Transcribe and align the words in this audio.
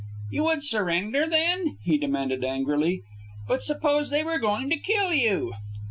"You 0.31 0.45
would 0.45 0.63
surrender, 0.63 1.27
then?" 1.29 1.77
he 1.83 1.99
demanded 1.99 2.43
angrily. 2.43 3.03
"But 3.47 3.61
suppose 3.61 4.09
they 4.09 4.23
were 4.23 4.39
going 4.39 4.71
to 4.71 4.77
kill 4.77 5.13
you?" 5.13 5.53